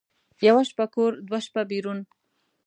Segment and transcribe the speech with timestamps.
[0.47, 1.99] یوه شپه کور، دوه شپه بېرون.